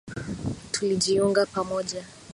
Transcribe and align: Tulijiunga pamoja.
Tulijiunga 0.71 1.45
pamoja. 1.45 2.05